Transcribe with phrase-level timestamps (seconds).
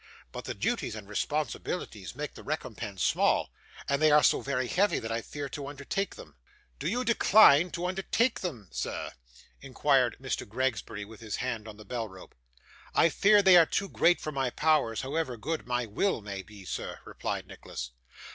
[0.31, 3.51] But the duties and responsibilities make the recompense small,
[3.87, 6.35] and they are so very heavy that I fear to undertake them.'
[6.79, 9.11] 'Do you decline to undertake them, sir?'
[9.61, 10.49] inquired Mr.
[10.49, 12.33] Gregsbury, with his hand on the bell rope.
[12.95, 16.65] 'I fear they are too great for my powers, however good my will may be,
[16.65, 17.91] sir,' replied Nicholas.